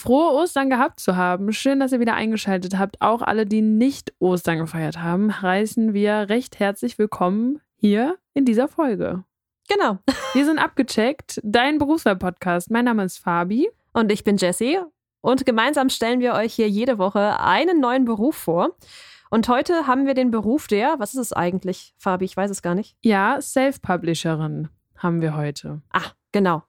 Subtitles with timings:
[0.00, 1.52] frohe Ostern gehabt zu haben.
[1.52, 3.00] Schön, dass ihr wieder eingeschaltet habt.
[3.02, 8.66] Auch alle, die nicht Ostern gefeiert haben, heißen wir recht herzlich willkommen hier in dieser
[8.66, 9.24] Folge.
[9.68, 9.98] Genau.
[10.34, 11.40] Wir sind abgecheckt.
[11.44, 12.70] Dein Berufswahl-Podcast.
[12.70, 13.70] Mein Name ist Fabi.
[13.92, 14.80] Und ich bin Jessie.
[15.20, 18.76] Und gemeinsam stellen wir euch hier jede Woche einen neuen Beruf vor.
[19.30, 22.24] Und heute haben wir den Beruf der, was ist es eigentlich, Fabi?
[22.24, 22.96] Ich weiß es gar nicht.
[23.02, 25.82] Ja, Self-Publisherin haben wir heute.
[25.92, 26.62] Ah, genau.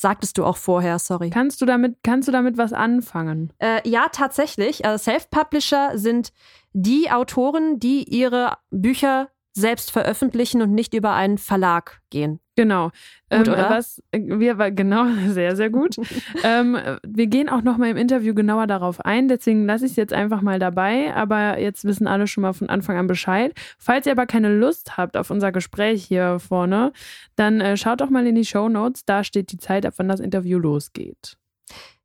[0.00, 1.28] Sagtest du auch vorher, sorry.
[1.28, 3.52] Kannst du damit, kannst du damit was anfangen?
[3.58, 4.86] Äh, ja, tatsächlich.
[4.86, 6.32] Also Self-Publisher sind
[6.72, 12.40] die Autoren, die ihre Bücher selbst veröffentlichen und nicht über einen Verlag gehen.
[12.60, 12.90] Genau.
[13.30, 13.70] Gut, ähm, oder?
[13.70, 15.96] Was, wir, genau, sehr, sehr gut.
[16.44, 20.12] ähm, wir gehen auch nochmal im Interview genauer darauf ein, deswegen lasse ich es jetzt
[20.12, 23.54] einfach mal dabei, aber jetzt wissen alle schon mal von Anfang an Bescheid.
[23.78, 26.92] Falls ihr aber keine Lust habt auf unser Gespräch hier vorne,
[27.34, 30.08] dann äh, schaut doch mal in die Show Notes, da steht die Zeit, ab wann
[30.08, 31.38] das Interview losgeht.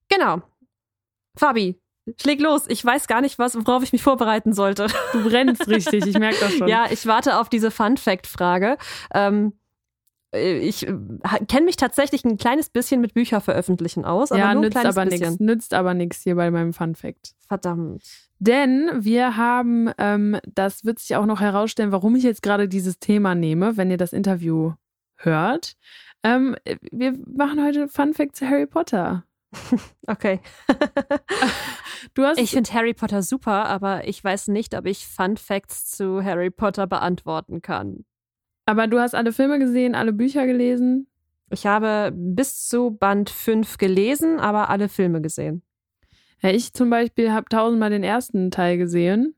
[0.08, 0.42] Genau.
[1.38, 1.78] Fabi,
[2.22, 2.64] schläg los.
[2.70, 4.88] Ich weiß gar nicht, was, worauf ich mich vorbereiten sollte.
[5.12, 6.69] Du brennst richtig, ich merke das schon.
[6.69, 8.78] Ja, ich warte auf diese Fun-Fact-Frage.
[9.14, 9.52] Ähm,
[10.36, 10.94] ich äh,
[11.47, 15.05] kenne mich tatsächlich ein kleines bisschen mit Bücher veröffentlichen aus, aber ja, nur nützt aber
[15.05, 15.39] nichts.
[15.39, 17.33] Nützt aber nichts hier bei meinem Fun Fact.
[17.47, 18.03] Verdammt.
[18.39, 23.00] Denn wir haben, ähm, das wird sich auch noch herausstellen, warum ich jetzt gerade dieses
[23.00, 24.73] Thema nehme, wenn ihr das Interview
[25.16, 25.75] hört.
[26.23, 26.56] Ähm,
[26.91, 29.23] wir machen heute Fun Fact zu Harry Potter.
[30.08, 30.39] Okay.
[32.13, 35.89] Du hast Ich finde Harry Potter super, aber ich weiß nicht, ob ich Fun Facts
[35.89, 38.06] zu Harry Potter beantworten kann.
[38.66, 41.08] Aber du hast alle Filme gesehen, alle Bücher gelesen.
[41.52, 45.61] Ich habe bis zu Band 5 gelesen, aber alle Filme gesehen.
[46.41, 49.35] Ja, ich zum Beispiel habe tausendmal den ersten Teil gesehen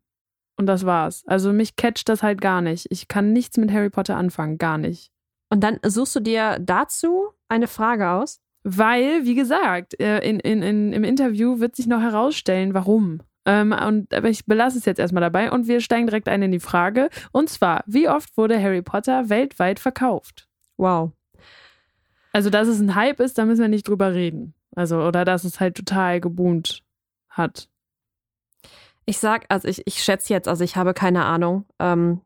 [0.57, 1.23] und das war's.
[1.27, 2.87] Also mich catcht das halt gar nicht.
[2.89, 5.11] Ich kann nichts mit Harry Potter anfangen, gar nicht.
[5.49, 8.41] Und dann suchst du dir dazu eine Frage aus.
[8.69, 13.21] Weil, wie gesagt, äh, in, in, in, im Interview wird sich noch herausstellen, warum.
[13.47, 16.51] Ähm, und, aber ich belasse es jetzt erstmal dabei und wir steigen direkt ein in
[16.51, 17.09] die Frage.
[17.31, 20.49] Und zwar, wie oft wurde Harry Potter weltweit verkauft?
[20.75, 21.13] Wow.
[22.33, 24.53] Also, dass es ein Hype ist, da müssen wir nicht drüber reden.
[24.75, 26.83] Also, oder dass es halt total geboomt
[27.29, 27.69] hat.
[29.05, 31.65] Ich sag, also ich, ich schätze jetzt, also ich habe keine Ahnung.
[31.79, 32.21] Ähm,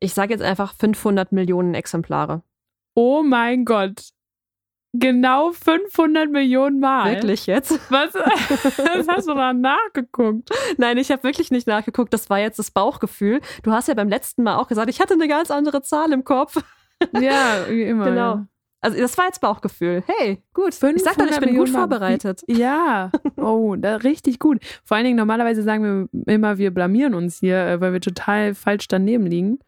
[0.00, 2.42] ich sage jetzt einfach 500 Millionen Exemplare.
[2.94, 4.10] Oh mein Gott.
[4.94, 7.14] Genau 500 Millionen Mal.
[7.14, 7.70] Wirklich jetzt?
[7.90, 8.12] Was?
[8.12, 10.50] das hast du da nachgeguckt.
[10.76, 12.12] Nein, ich habe wirklich nicht nachgeguckt.
[12.12, 13.40] Das war jetzt das Bauchgefühl.
[13.62, 16.24] Du hast ja beim letzten Mal auch gesagt, ich hatte eine ganz andere Zahl im
[16.24, 16.62] Kopf.
[17.20, 18.04] Ja, wie immer.
[18.04, 18.34] Genau.
[18.34, 18.46] Ja.
[18.80, 20.04] Also das war jetzt Bauchgefühl.
[20.06, 20.68] Hey, gut.
[20.68, 22.42] Ich sag doch, 500 ich bin Millionen gut vorbereitet.
[22.46, 24.58] Ja, oh, da, richtig gut.
[24.84, 28.54] Vor allen Dingen, normalerweise sagen wir immer, wir blamieren uns hier, äh, weil wir total
[28.54, 29.58] falsch daneben liegen.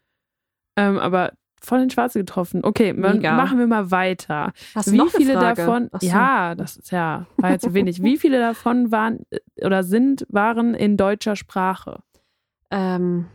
[0.77, 1.33] Ähm, aber
[1.65, 2.61] voll ins Schwarze getroffen.
[2.65, 4.53] Okay, man, machen wir mal weiter.
[4.75, 5.63] Hast Wie noch viele Frage?
[5.63, 5.91] davon?
[6.01, 6.07] So.
[6.07, 8.03] Ja, das ist ja, war ja zu wenig.
[8.03, 12.03] Wie viele davon waren äh, oder sind, waren in deutscher Sprache?
[12.71, 13.27] Ähm,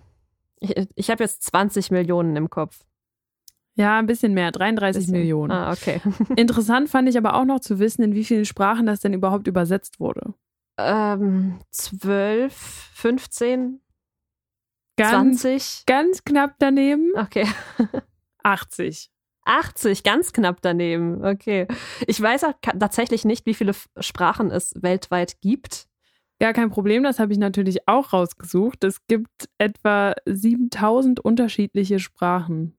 [0.59, 2.83] ich ich habe jetzt 20 Millionen im Kopf.
[3.75, 5.17] Ja, ein bisschen mehr, 33 Bisschen.
[5.17, 5.51] Millionen.
[5.51, 6.01] Ah, okay.
[6.35, 9.47] Interessant fand ich aber auch noch zu wissen, in wie vielen Sprachen das denn überhaupt
[9.47, 10.33] übersetzt wurde.
[10.77, 13.79] ähm, 12, 15,
[14.97, 15.83] Ganz, 20.
[15.85, 17.47] ganz knapp daneben, Okay.
[18.43, 19.09] 80.
[19.45, 21.23] 80, ganz knapp daneben.
[21.25, 21.67] Okay.
[22.05, 25.87] Ich weiß auch tatsächlich nicht, wie viele Sprachen es weltweit gibt.
[26.39, 28.83] Gar kein Problem, das habe ich natürlich auch rausgesucht.
[28.83, 32.77] Es gibt etwa 7000 unterschiedliche Sprachen.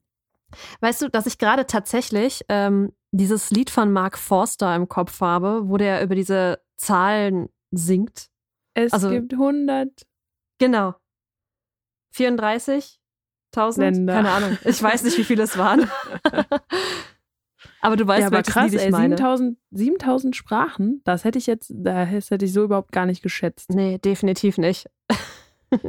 [0.81, 5.69] Weißt du, dass ich gerade tatsächlich ähm, dieses Lied von Mark Forster im Kopf habe,
[5.69, 8.29] wo der über diese Zahlen singt?
[8.75, 9.89] Es Also- gibt 100.
[10.59, 10.95] Genau.
[13.55, 13.79] 34.000?
[13.79, 14.15] Länder.
[14.15, 14.59] Keine Ahnung.
[14.65, 15.91] Ich weiß nicht, wie viele es waren.
[17.81, 19.17] aber du weißt, ja, aber krass, Lied ich ey, meine.
[19.17, 23.71] 7000, 7000 Sprachen, das hätte ich jetzt, das hätte ich so überhaupt gar nicht geschätzt.
[23.71, 24.89] Nee, definitiv nicht.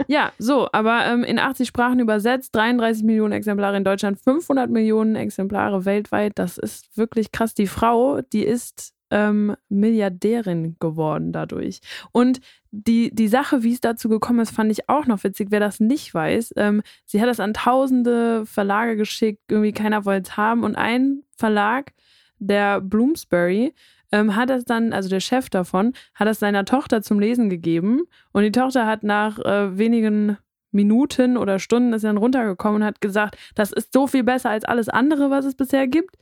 [0.07, 5.15] Ja, so, aber ähm, in 80 Sprachen übersetzt, 33 Millionen Exemplare in Deutschland, 500 Millionen
[5.15, 6.33] Exemplare weltweit.
[6.35, 7.55] Das ist wirklich krass.
[7.55, 11.81] Die Frau, die ist ähm, Milliardärin geworden dadurch.
[12.11, 12.39] Und
[12.71, 15.49] die, die Sache, wie es dazu gekommen ist, fand ich auch noch witzig.
[15.51, 20.29] Wer das nicht weiß, ähm, sie hat das an tausende Verlage geschickt, irgendwie keiner wollte
[20.29, 20.63] es haben.
[20.63, 21.91] Und ein Verlag,
[22.39, 23.73] der Bloomsbury,
[24.11, 28.03] ähm, hat das dann, also der Chef davon, hat das seiner Tochter zum Lesen gegeben.
[28.31, 30.37] Und die Tochter hat nach äh, wenigen
[30.71, 34.63] Minuten oder Stunden ist dann runtergekommen und hat gesagt, das ist so viel besser als
[34.63, 36.15] alles andere, was es bisher gibt.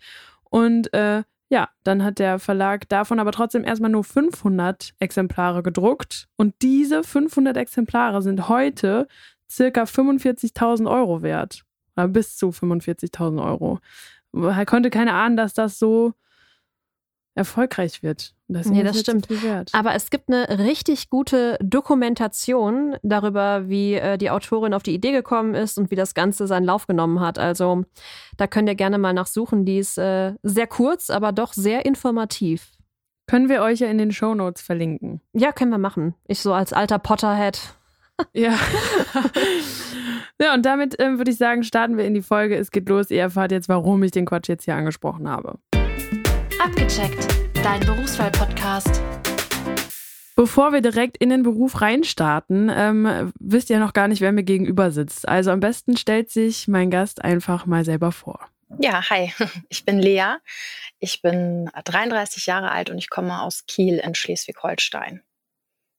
[0.50, 6.28] Und äh, ja, dann hat der Verlag davon aber trotzdem erstmal nur 500 Exemplare gedruckt.
[6.38, 9.08] Und diese 500 Exemplare sind heute
[9.50, 11.64] circa 45.000 Euro wert.
[11.98, 13.80] Oder bis zu 45.000 Euro.
[14.34, 16.14] Er konnte keine ahnen, dass das so
[17.36, 18.34] erfolgreich wird.
[18.48, 19.28] Das nee, das stimmt.
[19.74, 25.12] Aber es gibt eine richtig gute Dokumentation darüber, wie äh, die Autorin auf die Idee
[25.12, 27.38] gekommen ist und wie das Ganze seinen Lauf genommen hat.
[27.38, 27.84] Also
[28.38, 29.66] da könnt ihr gerne mal nachsuchen.
[29.66, 32.72] Die ist äh, sehr kurz, aber doch sehr informativ.
[33.28, 35.22] Können wir euch ja in den Show Notes verlinken.
[35.34, 36.16] Ja, können wir machen.
[36.28, 37.60] Ich so als alter Potterhead.
[38.34, 38.58] ja.
[40.42, 42.58] ja, und damit ähm, würde ich sagen, starten wir in die Folge.
[42.58, 43.12] Es geht los.
[43.12, 45.60] Ihr erfahrt jetzt, warum ich den Quatsch jetzt hier angesprochen habe.
[46.60, 47.26] Abgecheckt,
[47.64, 49.02] dein Berufswahl-Podcast.
[50.36, 54.44] Bevor wir direkt in den Beruf reinstarten, ähm, wisst ihr noch gar nicht, wer mir
[54.44, 55.26] gegenüber sitzt.
[55.26, 58.50] Also am besten stellt sich mein Gast einfach mal selber vor.
[58.78, 59.32] Ja, hi,
[59.70, 60.36] ich bin Lea.
[61.00, 65.24] Ich bin 33 Jahre alt und ich komme aus Kiel in Schleswig-Holstein.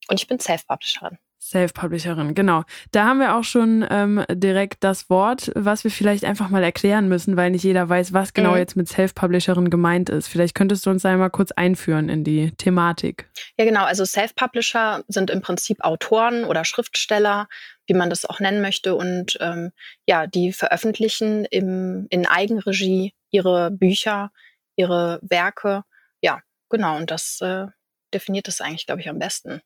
[0.08, 1.16] Und ich bin Self-Publisherin.
[1.42, 2.64] Self-Publisherin, genau.
[2.92, 7.08] Da haben wir auch schon ähm, direkt das Wort, was wir vielleicht einfach mal erklären
[7.08, 8.58] müssen, weil nicht jeder weiß, was genau mhm.
[8.58, 10.28] jetzt mit Self-Publisherin gemeint ist.
[10.28, 13.30] Vielleicht könntest du uns einmal kurz einführen in die Thematik.
[13.58, 13.84] Ja, genau.
[13.84, 17.48] Also Self-Publisher sind im Prinzip Autoren oder Schriftsteller,
[17.86, 18.94] wie man das auch nennen möchte.
[18.94, 19.72] Und ähm,
[20.06, 24.30] ja, die veröffentlichen im, in Eigenregie ihre Bücher,
[24.76, 25.84] ihre Werke.
[26.20, 26.98] Ja, genau.
[26.98, 27.66] Und das äh,
[28.12, 29.62] definiert das eigentlich, glaube ich, am besten.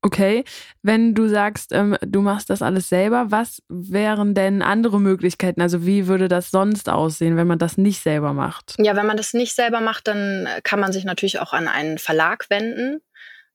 [0.00, 0.44] Okay,
[0.82, 5.60] wenn du sagst, ähm, du machst das alles selber, was wären denn andere Möglichkeiten?
[5.60, 8.76] Also wie würde das sonst aussehen, wenn man das nicht selber macht?
[8.78, 11.98] Ja, wenn man das nicht selber macht, dann kann man sich natürlich auch an einen
[11.98, 13.00] Verlag wenden.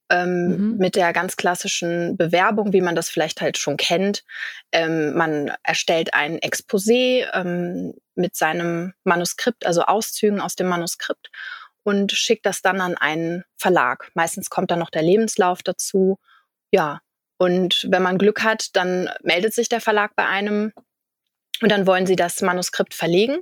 [0.09, 0.77] Ähm, mhm.
[0.77, 4.25] mit der ganz klassischen Bewerbung, wie man das vielleicht halt schon kennt.
[4.73, 11.31] Ähm, man erstellt ein Exposé ähm, mit seinem Manuskript, also Auszügen aus dem Manuskript
[11.83, 14.11] und schickt das dann an einen Verlag.
[14.13, 16.19] Meistens kommt dann noch der Lebenslauf dazu
[16.73, 17.01] ja,
[17.37, 20.73] und wenn man Glück hat, dann meldet sich der Verlag bei einem
[21.61, 23.41] und dann wollen sie das Manuskript verlegen.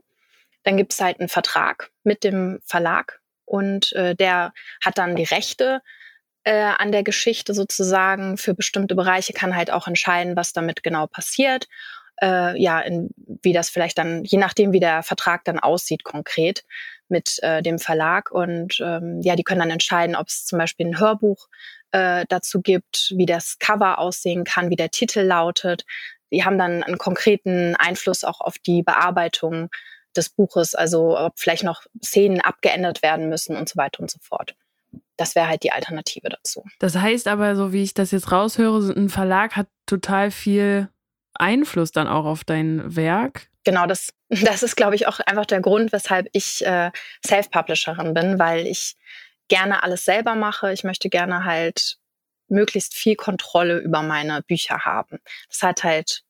[0.63, 5.23] Dann gibt es halt einen Vertrag mit dem Verlag und äh, der hat dann die
[5.23, 5.81] Rechte
[6.43, 8.37] äh, an der Geschichte sozusagen.
[8.37, 11.67] Für bestimmte Bereiche kann halt auch entscheiden, was damit genau passiert.
[12.21, 16.65] Äh, ja, in, wie das vielleicht dann, je nachdem, wie der Vertrag dann aussieht konkret
[17.07, 18.29] mit äh, dem Verlag.
[18.29, 21.47] Und ähm, ja, die können dann entscheiden, ob es zum Beispiel ein Hörbuch
[21.91, 25.85] äh, dazu gibt, wie das Cover aussehen kann, wie der Titel lautet.
[26.31, 29.69] Die haben dann einen konkreten Einfluss auch auf die Bearbeitung
[30.15, 34.19] des Buches, also ob vielleicht noch Szenen abgeändert werden müssen und so weiter und so
[34.21, 34.55] fort.
[35.17, 36.63] Das wäre halt die Alternative dazu.
[36.79, 40.89] Das heißt aber, so wie ich das jetzt raushöre, ein Verlag hat total viel
[41.33, 43.49] Einfluss dann auch auf dein Werk.
[43.63, 46.91] Genau, das, das ist, glaube ich, auch einfach der Grund, weshalb ich äh,
[47.25, 48.95] Self-Publisherin bin, weil ich
[49.51, 50.71] gerne alles selber mache.
[50.71, 51.97] Ich möchte gerne halt
[52.47, 55.19] möglichst viel Kontrolle über meine Bücher haben.
[55.49, 56.21] Das hat halt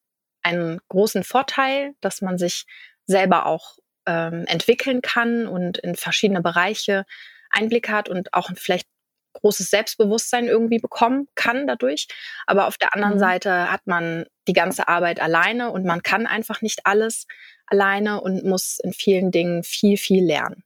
[0.41, 2.65] einen großen Vorteil, dass man sich
[3.05, 3.77] selber auch
[4.07, 7.05] ähm, entwickeln kann und in verschiedene Bereiche
[7.51, 8.87] Einblick hat und auch vielleicht
[9.33, 12.07] großes Selbstbewusstsein irgendwie bekommen kann dadurch.
[12.47, 13.19] Aber auf der anderen mhm.
[13.19, 17.27] Seite hat man die ganze Arbeit alleine und man kann einfach nicht alles
[17.67, 20.63] alleine und muss in vielen Dingen viel, viel lernen.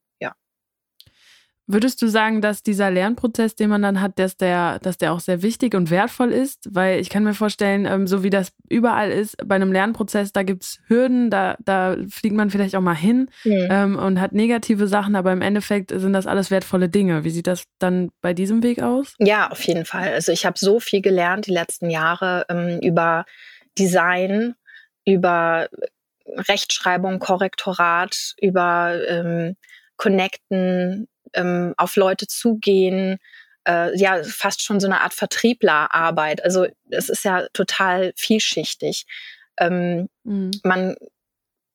[1.67, 5.19] Würdest du sagen, dass dieser Lernprozess, den man dann hat, dass der, dass der auch
[5.19, 6.67] sehr wichtig und wertvoll ist?
[6.69, 10.43] Weil ich kann mir vorstellen, ähm, so wie das überall ist, bei einem Lernprozess, da
[10.43, 13.97] gibt's Hürden, da, da fliegt man vielleicht auch mal hin mhm.
[13.97, 17.23] und hat negative Sachen, aber im Endeffekt sind das alles wertvolle Dinge.
[17.23, 19.15] Wie sieht das dann bei diesem Weg aus?
[19.19, 20.13] Ja, auf jeden Fall.
[20.13, 23.25] Also ich habe so viel gelernt die letzten Jahre ähm, über
[23.77, 24.55] Design,
[25.05, 25.67] über
[26.27, 29.55] Rechtschreibung, Korrektorat, über ähm,
[29.97, 33.19] Connecten, ähm, auf Leute zugehen,
[33.67, 36.43] äh, ja, fast schon so eine Art Vertrieblerarbeit.
[36.43, 39.05] Also es ist ja total vielschichtig.
[39.57, 40.51] Ähm, mhm.
[40.63, 40.95] Man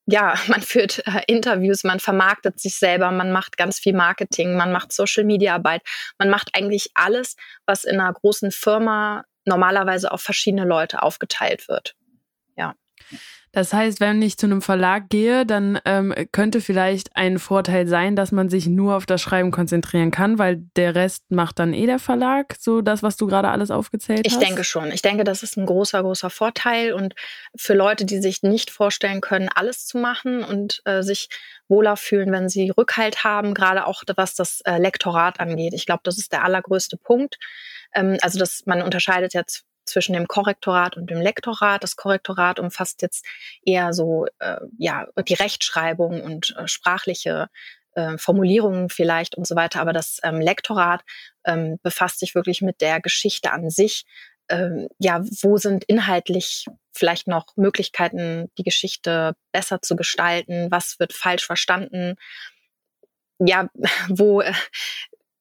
[0.07, 4.71] ja, man führt äh, Interviews, man vermarktet sich selber, man macht ganz viel Marketing, man
[4.71, 5.81] macht Social Media Arbeit,
[6.17, 11.95] man macht eigentlich alles, was in einer großen Firma normalerweise auf verschiedene Leute aufgeteilt wird.
[12.55, 12.75] Ja.
[13.53, 18.15] Das heißt, wenn ich zu einem Verlag gehe, dann ähm, könnte vielleicht ein Vorteil sein,
[18.15, 21.85] dass man sich nur auf das Schreiben konzentrieren kann, weil der Rest macht dann eh
[21.85, 24.41] der Verlag, so das, was du gerade alles aufgezählt ich hast.
[24.41, 24.91] Ich denke schon.
[24.93, 26.93] Ich denke, das ist ein großer, großer Vorteil.
[26.93, 27.13] Und
[27.53, 31.27] für Leute, die sich nicht vorstellen können, alles zu machen und äh, sich
[31.67, 35.73] wohler fühlen, wenn sie Rückhalt haben, gerade auch was das äh, Lektorat angeht.
[35.73, 37.37] Ich glaube, das ist der allergrößte Punkt.
[37.93, 41.83] Ähm, also, dass man unterscheidet jetzt zwischen dem Korrektorat und dem Lektorat.
[41.83, 43.25] Das Korrektorat umfasst jetzt
[43.65, 47.49] eher so äh, ja die Rechtschreibung und äh, sprachliche
[47.93, 49.81] äh, Formulierungen vielleicht und so weiter.
[49.81, 51.03] Aber das ähm, Lektorat
[51.45, 54.05] ähm, befasst sich wirklich mit der Geschichte an sich.
[54.49, 60.67] Ähm, ja, wo sind inhaltlich vielleicht noch Möglichkeiten, die Geschichte besser zu gestalten?
[60.71, 62.15] Was wird falsch verstanden?
[63.39, 63.69] Ja,
[64.09, 64.43] wo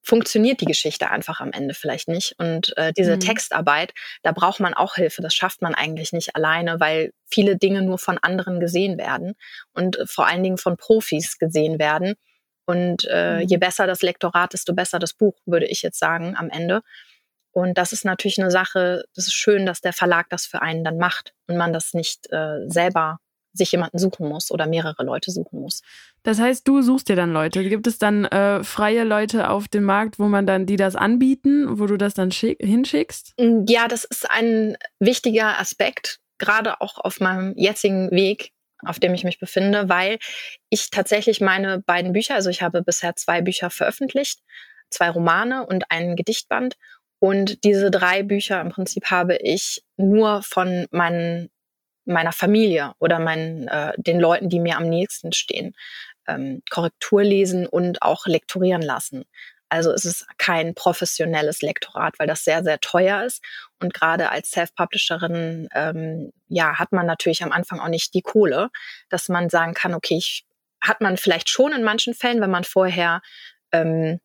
[0.03, 2.35] funktioniert die Geschichte einfach am Ende vielleicht nicht.
[2.39, 3.21] Und äh, diese mhm.
[3.21, 3.93] Textarbeit,
[4.23, 5.23] da braucht man auch Hilfe.
[5.23, 9.35] Das schafft man eigentlich nicht alleine, weil viele Dinge nur von anderen gesehen werden
[9.75, 12.15] und äh, vor allen Dingen von Profis gesehen werden.
[12.67, 13.49] Und äh, mhm.
[13.49, 16.83] je besser das Lektorat, desto besser das Buch, würde ich jetzt sagen, am Ende.
[17.53, 20.85] Und das ist natürlich eine Sache, das ist schön, dass der Verlag das für einen
[20.85, 23.19] dann macht und man das nicht äh, selber
[23.53, 25.83] sich jemanden suchen muss oder mehrere Leute suchen muss.
[26.23, 27.63] Das heißt, du suchst dir dann Leute.
[27.69, 31.79] Gibt es dann äh, freie Leute auf dem Markt, wo man dann die das anbieten,
[31.79, 33.35] wo du das dann hinschickst?
[33.39, 38.53] Mm, ja, das ist ein wichtiger Aspekt, gerade auch auf meinem jetzigen Weg,
[38.85, 40.19] auf dem ich mich befinde, weil
[40.69, 44.41] ich tatsächlich meine beiden Bücher, also ich habe bisher zwei Bücher veröffentlicht,
[44.91, 46.77] zwei Romane und einen Gedichtband.
[47.19, 51.51] Und diese drei Bücher im Prinzip habe ich nur von meinen
[52.05, 55.75] meiner Familie oder meinen, äh, den Leuten, die mir am nächsten stehen,
[56.27, 59.25] ähm, Korrektur lesen und auch lektorieren lassen.
[59.69, 63.43] Also es ist kein professionelles Lektorat, weil das sehr, sehr teuer ist.
[63.81, 68.71] Und gerade als Self-Publisherin, ähm, ja, hat man natürlich am Anfang auch nicht die Kohle,
[69.11, 70.45] dass man sagen kann, okay, ich,
[70.83, 73.23] hat man vielleicht schon in manchen Fällen, wenn man vorher
[73.71, 74.19] ähm,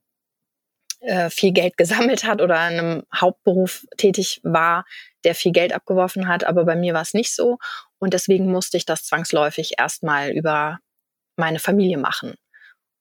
[1.06, 4.86] äh, viel Geld gesammelt hat oder in einem Hauptberuf tätig war,
[5.24, 6.44] der viel Geld abgeworfen hat.
[6.44, 7.58] Aber bei mir war es nicht so.
[8.00, 10.80] Und deswegen musste ich das zwangsläufig erstmal über
[11.38, 12.36] meine Familie machen.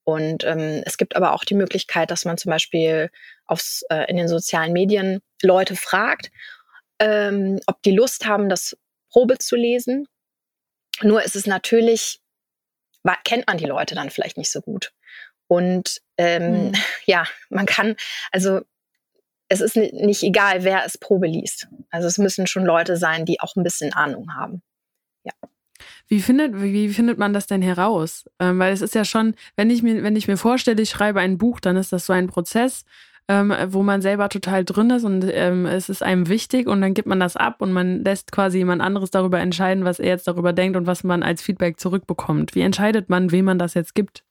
[0.04, 3.11] Und ähm, es gibt aber auch die Möglichkeit, dass man zum Beispiel
[3.46, 6.30] aufs, äh, in den sozialen Medien Leute fragt,
[6.99, 8.76] ähm, ob die Lust haben, das
[9.11, 10.06] Probe zu lesen.
[11.00, 12.20] Nur ist es natürlich,
[13.25, 14.92] kennt man die Leute dann vielleicht nicht so gut.
[15.46, 16.72] Und ähm, mhm.
[17.06, 17.96] ja, man kann,
[18.32, 18.60] also
[19.48, 21.68] es ist nicht egal, wer es Probe liest.
[21.90, 24.62] Also es müssen schon Leute sein, die auch ein bisschen Ahnung haben.
[25.22, 25.32] Ja.
[26.08, 28.24] Wie findet, wie findet man das denn heraus?
[28.38, 31.20] Ähm, weil es ist ja schon, wenn ich mir, wenn ich mir vorstelle, ich schreibe
[31.20, 32.84] ein Buch, dann ist das so ein Prozess,
[33.28, 36.92] ähm, wo man selber total drin ist und ähm, es ist einem wichtig und dann
[36.92, 40.28] gibt man das ab und man lässt quasi jemand anderes darüber entscheiden, was er jetzt
[40.28, 42.54] darüber denkt und was man als Feedback zurückbekommt.
[42.54, 44.24] Wie entscheidet man, wem man das jetzt gibt?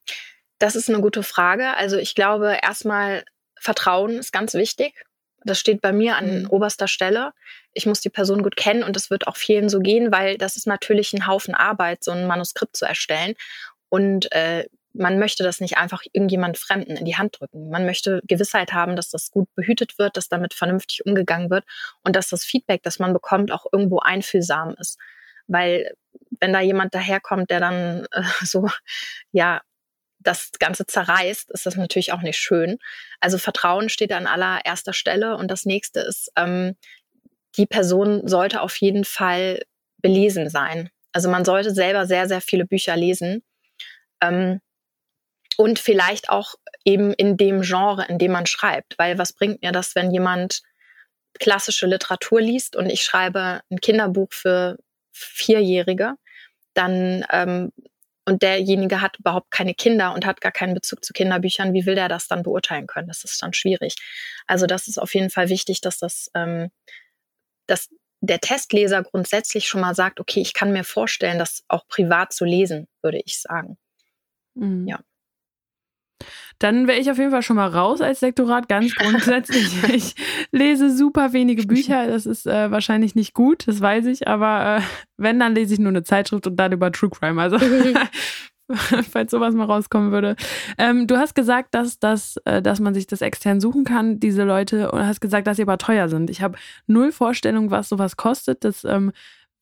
[0.58, 1.76] Das ist eine gute Frage.
[1.76, 3.24] Also ich glaube, erstmal
[3.58, 5.04] Vertrauen ist ganz wichtig.
[5.44, 6.50] Das steht bei mir an mhm.
[6.50, 7.32] oberster Stelle.
[7.72, 10.56] Ich muss die Person gut kennen und das wird auch vielen so gehen, weil das
[10.56, 13.34] ist natürlich ein Haufen Arbeit, so ein Manuskript zu erstellen.
[13.90, 17.68] Und äh, man möchte das nicht einfach irgendjemand Fremden in die Hand drücken.
[17.68, 21.64] Man möchte Gewissheit haben, dass das gut behütet wird, dass damit vernünftig umgegangen wird
[22.04, 24.98] und dass das Feedback, das man bekommt, auch irgendwo einfühlsam ist.
[25.46, 25.92] Weil
[26.40, 28.70] wenn da jemand daherkommt, der dann äh, so
[29.32, 29.60] ja
[30.24, 32.78] das Ganze zerreißt, ist das natürlich auch nicht schön.
[33.20, 35.36] Also Vertrauen steht an allererster Stelle.
[35.36, 36.76] Und das nächste ist, ähm,
[37.56, 39.62] die Person sollte auf jeden Fall
[39.98, 40.90] belesen sein.
[41.12, 43.42] Also man sollte selber sehr, sehr viele Bücher lesen.
[44.20, 44.60] Ähm,
[45.56, 46.54] und vielleicht auch
[46.84, 48.98] eben in dem Genre, in dem man schreibt.
[48.98, 50.62] Weil was bringt mir das, wenn jemand
[51.38, 54.78] klassische Literatur liest und ich schreibe ein Kinderbuch für
[55.12, 56.14] Vierjährige,
[56.74, 57.72] dann ähm,
[58.24, 61.94] und derjenige hat überhaupt keine Kinder und hat gar keinen Bezug zu Kinderbüchern, wie will
[61.94, 63.08] der das dann beurteilen können?
[63.08, 63.96] Das ist dann schwierig.
[64.46, 66.70] Also das ist auf jeden Fall wichtig, dass das, ähm,
[67.66, 67.90] dass
[68.20, 72.44] der Testleser grundsätzlich schon mal sagt, okay, ich kann mir vorstellen, das auch privat zu
[72.44, 73.76] lesen, würde ich sagen.
[74.54, 74.88] Mhm.
[74.88, 75.00] Ja.
[76.58, 79.82] Dann wäre ich auf jeden Fall schon mal raus als Lektorat, ganz grundsätzlich.
[79.92, 80.14] ich
[80.52, 84.80] lese super wenige Bücher, das ist äh, wahrscheinlich nicht gut, das weiß ich, aber äh,
[85.16, 87.40] wenn, dann lese ich nur eine Zeitschrift und dann über True Crime.
[87.40, 87.58] Also
[89.10, 90.36] falls sowas mal rauskommen würde.
[90.78, 94.44] Ähm, du hast gesagt, dass, dass, äh, dass man sich das extern suchen kann, diese
[94.44, 96.30] Leute, und hast gesagt, dass sie aber teuer sind.
[96.30, 96.56] Ich habe
[96.86, 98.64] null Vorstellung, was sowas kostet.
[98.64, 99.12] Das ähm,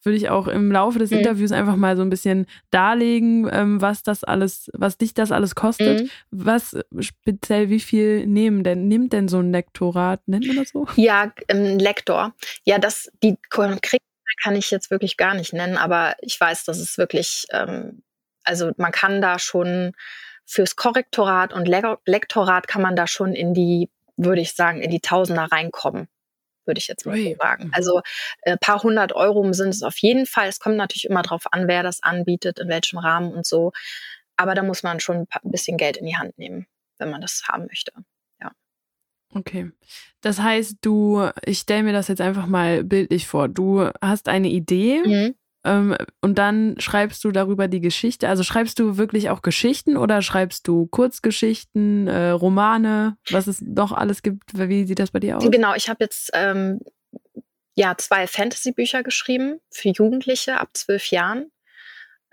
[0.05, 1.19] würde ich auch im Laufe des mhm.
[1.19, 5.55] Interviews einfach mal so ein bisschen darlegen, ähm, was das alles, was dich das alles
[5.55, 6.03] kostet.
[6.03, 6.11] Mhm.
[6.31, 10.87] Was speziell, wie viel nehmen denn, nimmt denn so ein Lektorat, nennt man das so?
[10.97, 12.35] Ja, ein Lektor.
[12.65, 14.01] Ja, das, die konkret
[14.43, 18.03] kann ich jetzt wirklich gar nicht nennen, aber ich weiß, dass es wirklich, ähm,
[18.45, 19.93] also man kann da schon
[20.45, 25.01] fürs Korrektorat und Lektorat kann man da schon in die, würde ich sagen, in die
[25.01, 26.09] Tausender reinkommen
[26.67, 27.65] würde ich jetzt mal so sagen.
[27.67, 27.73] Mhm.
[27.75, 28.01] Also
[28.43, 30.49] äh, paar hundert Euro sind es auf jeden Fall.
[30.49, 33.73] Es kommt natürlich immer darauf an, wer das anbietet, in welchem Rahmen und so.
[34.37, 36.67] Aber da muss man schon ein bisschen Geld in die Hand nehmen,
[36.99, 37.93] wenn man das haben möchte.
[38.41, 38.53] Ja.
[39.35, 39.71] Okay.
[40.21, 43.49] Das heißt, du, ich stelle mir das jetzt einfach mal bildlich vor.
[43.49, 45.35] Du hast eine Idee, mhm.
[45.65, 48.29] Ähm, und dann schreibst du darüber die Geschichte.
[48.29, 53.93] Also schreibst du wirklich auch Geschichten oder schreibst du Kurzgeschichten, äh, Romane, was es doch
[53.93, 54.43] alles gibt?
[54.55, 55.51] Wie sieht das bei dir aus?
[55.51, 56.81] Genau, ich habe jetzt ähm,
[57.75, 61.51] ja zwei Fantasy-Bücher geschrieben für Jugendliche ab zwölf Jahren.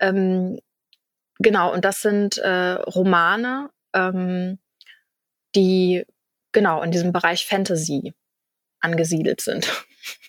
[0.00, 0.58] Ähm,
[1.38, 4.58] genau, und das sind äh, Romane, ähm,
[5.54, 6.04] die
[6.52, 8.12] genau in diesem Bereich Fantasy
[8.80, 9.68] angesiedelt sind.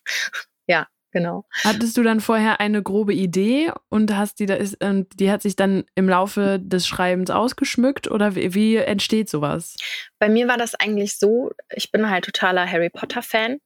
[0.67, 1.45] ja, genau.
[1.63, 5.41] Hattest du dann vorher eine grobe Idee und hast die da ist, und die hat
[5.41, 9.75] sich dann im Laufe des Schreibens ausgeschmückt oder wie, wie entsteht sowas?
[10.19, 13.59] Bei mir war das eigentlich so, ich bin halt totaler Harry Potter Fan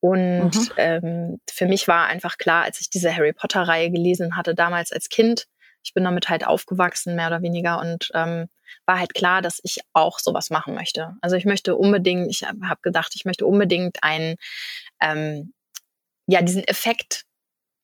[0.00, 0.68] und mhm.
[0.76, 4.92] ähm, für mich war einfach klar, als ich diese Harry Potter Reihe gelesen hatte damals
[4.92, 5.46] als Kind,
[5.82, 8.48] ich bin damit halt aufgewachsen, mehr oder weniger, und ähm,
[8.86, 11.16] war halt klar, dass ich auch sowas machen möchte.
[11.22, 14.36] Also ich möchte unbedingt, ich habe gedacht, ich möchte unbedingt einen,
[15.00, 15.53] ähm,
[16.26, 17.24] ja, diesen Effekt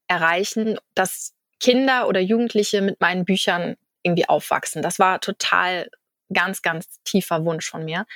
[0.08, 4.82] erreichen, dass Kinder oder Jugendliche mit meinen Büchern irgendwie aufwachsen.
[4.82, 5.90] Das war total
[6.32, 8.06] ganz, ganz tiefer Wunsch von mir.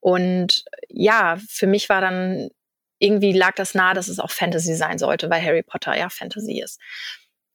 [0.00, 2.50] Und ja, für mich war dann
[2.98, 6.62] irgendwie lag das nahe, dass es auch Fantasy sein sollte, weil Harry Potter ja Fantasy
[6.62, 6.80] ist.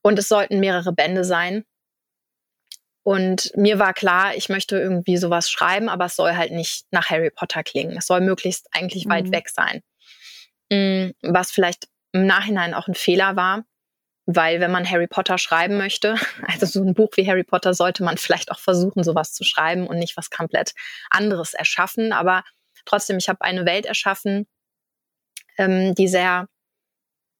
[0.01, 1.65] Und es sollten mehrere Bände sein.
[3.03, 7.09] Und mir war klar, ich möchte irgendwie sowas schreiben, aber es soll halt nicht nach
[7.09, 7.97] Harry Potter klingen.
[7.97, 9.09] Es soll möglichst eigentlich mhm.
[9.09, 9.81] weit weg sein.
[10.71, 13.63] Mm, was vielleicht im Nachhinein auch ein Fehler war,
[14.25, 16.15] weil wenn man Harry Potter schreiben möchte,
[16.47, 19.87] also so ein Buch wie Harry Potter, sollte man vielleicht auch versuchen, sowas zu schreiben
[19.87, 20.73] und nicht was komplett
[21.09, 22.13] anderes erschaffen.
[22.13, 22.43] Aber
[22.85, 24.47] trotzdem, ich habe eine Welt erschaffen,
[25.57, 26.47] ähm, die sehr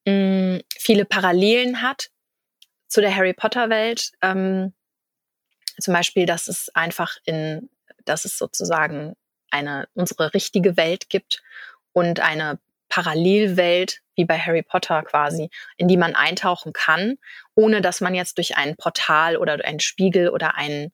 [0.05, 2.09] mh, mm, viele Parallelen hat
[2.87, 4.11] zu der Harry Potter Welt.
[4.21, 4.73] Ähm,
[5.79, 7.69] zum Beispiel, dass es einfach in,
[8.05, 9.15] dass es sozusagen
[9.49, 11.41] eine, unsere richtige Welt gibt
[11.93, 12.59] und eine
[12.89, 17.15] Parallelwelt, wie bei Harry Potter quasi, in die man eintauchen kann,
[17.55, 20.91] ohne dass man jetzt durch ein Portal oder ein Spiegel oder ein,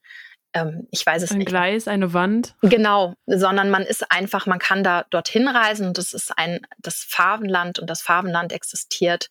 [0.54, 1.48] ähm, ich weiß es ein nicht.
[1.48, 2.56] Ein Gleis, eine Wand.
[2.62, 7.06] Genau, sondern man ist einfach, man kann da dorthin reisen und das ist ein, das
[7.08, 9.30] Farbenland und das Farbenland existiert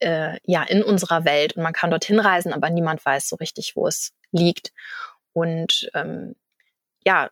[0.00, 3.74] äh, ja in unserer Welt und man kann dorthin reisen, aber niemand weiß so richtig,
[3.74, 4.72] wo es liegt.
[5.32, 6.34] Und ähm,
[7.04, 7.30] ja,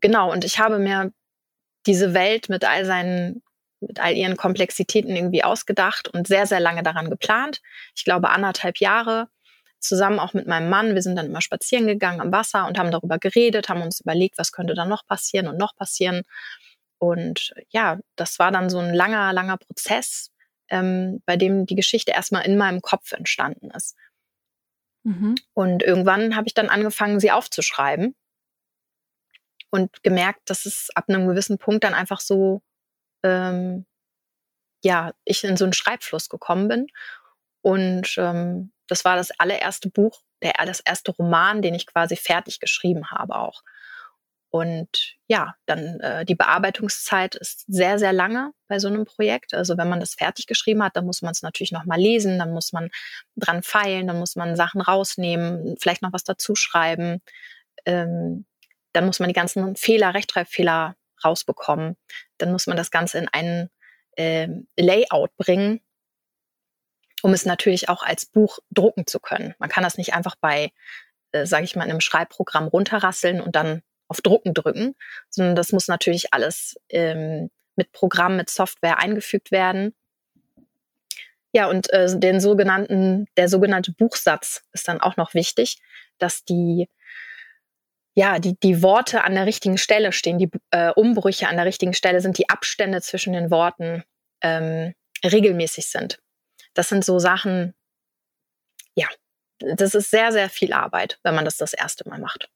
[0.00, 0.32] genau.
[0.32, 1.12] Und ich habe mir
[1.86, 3.42] diese Welt mit all seinen,
[3.86, 7.60] mit all ihren Komplexitäten irgendwie ausgedacht und sehr, sehr lange daran geplant.
[7.94, 9.28] Ich glaube anderthalb Jahre
[9.80, 10.94] zusammen auch mit meinem Mann.
[10.94, 14.38] Wir sind dann immer spazieren gegangen am Wasser und haben darüber geredet, haben uns überlegt,
[14.38, 16.22] was könnte dann noch passieren und noch passieren.
[16.98, 20.30] Und ja, das war dann so ein langer, langer Prozess,
[20.68, 23.96] ähm, bei dem die Geschichte erstmal in meinem Kopf entstanden ist.
[25.04, 25.36] Mhm.
[25.54, 28.16] Und irgendwann habe ich dann angefangen, sie aufzuschreiben
[29.70, 32.62] und gemerkt, dass es ab einem gewissen Punkt dann einfach so,
[33.26, 33.86] ähm,
[34.84, 36.86] ja, ich in so einen Schreibfluss gekommen bin.
[37.62, 42.60] Und ähm, das war das allererste Buch, der, das erste Roman, den ich quasi fertig
[42.60, 43.62] geschrieben habe auch.
[44.50, 49.54] Und ja, dann äh, die Bearbeitungszeit ist sehr, sehr lange bei so einem Projekt.
[49.54, 52.52] Also wenn man das fertig geschrieben hat, dann muss man es natürlich nochmal lesen, dann
[52.52, 52.90] muss man
[53.34, 57.20] dran feilen, dann muss man Sachen rausnehmen, vielleicht noch was dazuschreiben.
[57.86, 58.46] Ähm,
[58.92, 61.96] dann muss man die ganzen Fehler, Rechtschreibfehler rausbekommen.
[62.38, 63.70] Dann muss man das Ganze in ein
[64.16, 65.80] äh, Layout bringen,
[67.22, 69.54] um es natürlich auch als Buch drucken zu können.
[69.58, 70.70] Man kann das nicht einfach bei,
[71.32, 74.94] äh, sage ich mal, einem Schreibprogramm runterrasseln und dann auf Drucken drücken,
[75.28, 79.94] sondern das muss natürlich alles ähm, mit Programm, mit Software eingefügt werden.
[81.52, 85.78] Ja, und äh, den sogenannten, der sogenannte Buchsatz ist dann auch noch wichtig,
[86.18, 86.88] dass die,
[88.16, 91.92] ja, die, die Worte an der richtigen Stelle stehen, die äh, Umbrüche an der richtigen
[91.92, 94.04] Stelle sind, die Abstände zwischen den Worten
[94.40, 96.18] ähm, regelmäßig sind.
[96.72, 97.74] Das sind so Sachen,
[98.94, 99.06] ja,
[99.58, 102.48] das ist sehr, sehr viel Arbeit, wenn man das das erste Mal macht.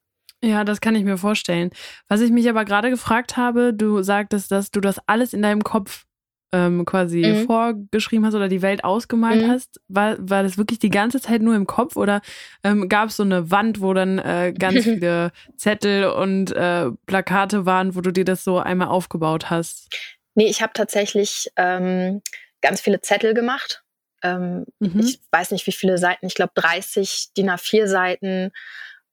[0.42, 1.70] Ja, das kann ich mir vorstellen.
[2.08, 5.62] Was ich mich aber gerade gefragt habe, du sagtest, dass du das alles in deinem
[5.62, 6.06] Kopf
[6.52, 7.46] ähm, quasi mhm.
[7.46, 9.50] vorgeschrieben hast oder die Welt ausgemalt mhm.
[9.50, 9.80] hast.
[9.88, 12.20] War, war das wirklich die ganze Zeit nur im Kopf oder
[12.64, 17.66] ähm, gab es so eine Wand, wo dann äh, ganz viele Zettel und äh, Plakate
[17.66, 19.88] waren, wo du dir das so einmal aufgebaut hast?
[20.34, 22.22] Nee, ich habe tatsächlich ähm,
[22.60, 23.82] ganz viele Zettel gemacht.
[24.22, 25.00] Ähm, mhm.
[25.00, 28.50] Ich weiß nicht, wie viele Seiten, ich glaube 30 DIN A4 Seiten.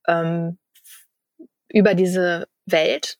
[0.07, 0.57] Ähm,
[1.69, 3.17] über diese Welt.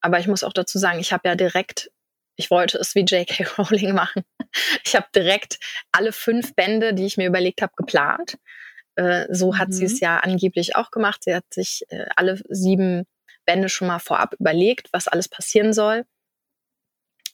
[0.00, 1.90] Aber ich muss auch dazu sagen, ich habe ja direkt,
[2.38, 3.44] ich wollte es wie J.K.
[3.58, 4.22] Rowling machen.
[4.84, 5.58] Ich habe direkt
[5.92, 8.38] alle fünf Bände, die ich mir überlegt habe, geplant.
[8.94, 9.72] Äh, so hat mhm.
[9.72, 9.98] sie es mhm.
[10.02, 11.24] ja angeblich auch gemacht.
[11.24, 13.06] Sie hat sich äh, alle sieben
[13.44, 16.04] Bände schon mal vorab überlegt, was alles passieren soll.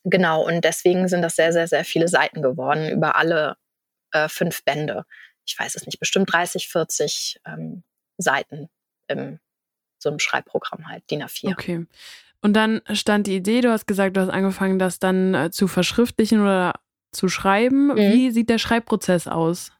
[0.05, 3.57] Genau, und deswegen sind das sehr, sehr, sehr viele Seiten geworden über alle
[4.12, 5.05] äh, fünf Bände.
[5.47, 7.85] Ich weiß es nicht, bestimmt 30, 40 ähm,
[8.17, 8.69] Seiten
[9.09, 9.38] im
[9.99, 11.53] so einem Schreibprogramm halt, DIN A4.
[11.53, 11.87] Okay.
[12.45, 15.67] Und dann stand die Idee, du hast gesagt, du hast angefangen, das dann äh, zu
[15.67, 16.75] verschriftlichen oder
[17.11, 17.87] zu schreiben.
[17.87, 17.97] Mhm.
[17.97, 19.73] Wie sieht der Schreibprozess aus?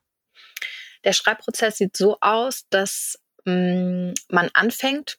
[1.05, 5.19] Der Schreibprozess sieht so aus, dass mh, mm, man anfängt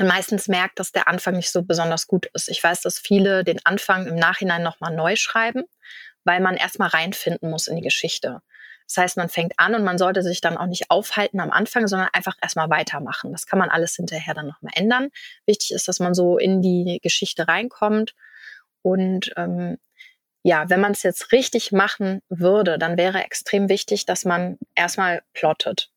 [0.00, 2.48] meistens merkt, dass der Anfang nicht so besonders gut ist.
[2.48, 5.64] Ich weiß, dass viele den Anfang im Nachhinein nochmal neu schreiben,
[6.24, 8.40] weil man erstmal reinfinden muss in die Geschichte.
[8.94, 11.86] Das heißt, man fängt an und man sollte sich dann auch nicht aufhalten am Anfang,
[11.86, 13.32] sondern einfach erstmal weitermachen.
[13.32, 15.08] Das kann man alles hinterher dann nochmal ändern.
[15.46, 18.14] Wichtig ist, dass man so in die Geschichte reinkommt.
[18.82, 19.78] Und ähm,
[20.42, 25.22] ja, wenn man es jetzt richtig machen würde, dann wäre extrem wichtig, dass man erstmal
[25.32, 25.90] plottet.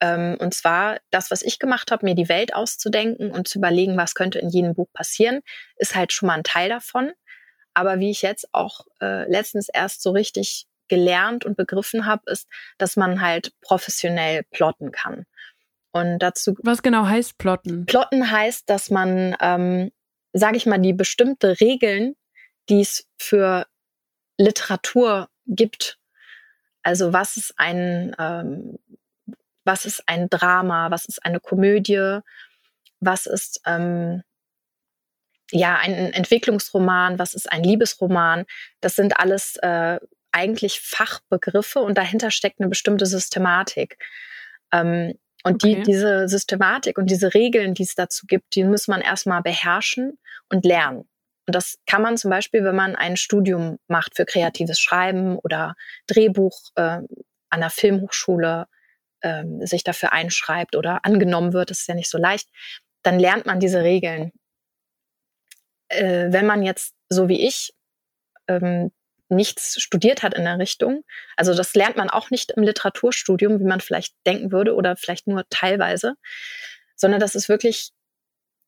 [0.00, 3.96] Ähm, und zwar das, was ich gemacht habe, mir die Welt auszudenken und zu überlegen,
[3.96, 5.42] was könnte in jedem Buch passieren,
[5.76, 7.12] ist halt schon mal ein Teil davon.
[7.72, 12.46] Aber wie ich jetzt auch äh, letztens erst so richtig gelernt und begriffen habe, ist,
[12.76, 15.24] dass man halt professionell plotten kann.
[15.90, 16.54] Und dazu.
[16.62, 17.86] Was genau heißt plotten?
[17.86, 19.90] Plotten heißt, dass man, ähm,
[20.34, 22.14] sage ich mal, die bestimmte Regeln,
[22.68, 23.66] die es für
[24.36, 25.98] Literatur gibt.
[26.82, 28.78] Also was ist ein ähm,
[29.64, 32.18] was ist ein Drama, was ist eine Komödie,
[33.00, 34.22] was ist ähm,
[35.50, 38.44] ja ein Entwicklungsroman, was ist ein Liebesroman.
[38.80, 39.98] Das sind alles äh,
[40.32, 43.98] eigentlich Fachbegriffe und dahinter steckt eine bestimmte Systematik.
[44.72, 45.14] Ähm,
[45.44, 45.76] und okay.
[45.76, 50.18] die, diese Systematik und diese Regeln, die es dazu gibt, die muss man erstmal beherrschen
[50.48, 51.08] und lernen.
[51.46, 55.74] Und das kann man zum Beispiel, wenn man ein Studium macht für kreatives Schreiben oder
[56.06, 57.00] Drehbuch äh,
[57.50, 58.66] an der Filmhochschule
[59.22, 62.48] ähm, sich dafür einschreibt oder angenommen wird, das ist ja nicht so leicht,
[63.02, 64.30] dann lernt man diese Regeln.
[65.88, 67.74] Äh, wenn man jetzt, so wie ich,
[68.46, 68.92] ähm,
[69.32, 71.04] nichts studiert hat in der Richtung,
[71.36, 75.26] also das lernt man auch nicht im Literaturstudium, wie man vielleicht denken würde oder vielleicht
[75.26, 76.14] nur teilweise,
[76.96, 77.92] sondern das ist wirklich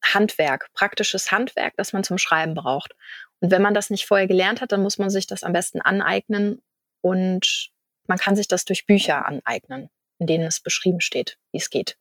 [0.03, 2.92] Handwerk, praktisches Handwerk, das man zum Schreiben braucht.
[3.40, 5.81] Und wenn man das nicht vorher gelernt hat, dann muss man sich das am besten
[5.81, 6.62] aneignen
[7.00, 7.70] und
[8.07, 11.96] man kann sich das durch Bücher aneignen in denen es beschrieben steht, wie es geht.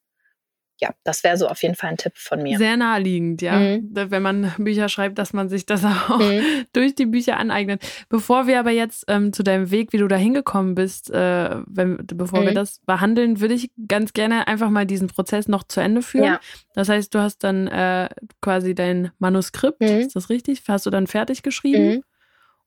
[0.82, 2.58] Ja, das wäre so auf jeden Fall ein Tipp von mir.
[2.58, 3.60] Sehr naheliegend, ja.
[3.60, 3.90] Mhm.
[3.94, 6.66] Wenn man Bücher schreibt, dass man sich das auch mhm.
[6.74, 7.84] durch die Bücher aneignet.
[8.10, 11.98] Bevor wir aber jetzt ähm, zu deinem Weg, wie du da hingekommen bist, äh, wenn,
[12.08, 12.46] bevor mhm.
[12.48, 16.26] wir das behandeln, würde ich ganz gerne einfach mal diesen Prozess noch zu Ende führen.
[16.26, 16.40] Ja.
[16.74, 18.10] Das heißt, du hast dann äh,
[18.42, 19.88] quasi dein Manuskript, mhm.
[19.88, 20.64] ist das richtig?
[20.68, 21.90] Hast du dann fertig geschrieben?
[21.90, 22.04] Mhm.